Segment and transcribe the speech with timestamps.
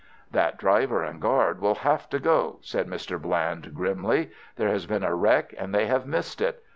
[0.31, 3.21] "That driver and guard will have to go," said Mr.
[3.21, 4.31] Bland, grimly.
[4.55, 6.63] "There has been a wreck and they have missed it.